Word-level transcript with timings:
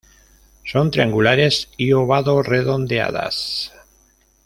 Son 0.65 0.89
triangulares 0.89 1.69
y 1.77 1.93
ovado-redondeadas. 1.93 3.71